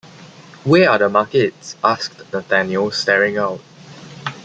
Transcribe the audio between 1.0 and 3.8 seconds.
markets?” asked Nathaniel staring out.